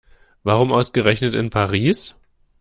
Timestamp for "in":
1.35-1.51